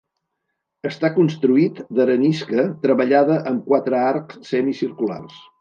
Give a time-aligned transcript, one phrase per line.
[0.89, 5.41] Està construït d'arenisca treballada amb quatre arcs semicirculars.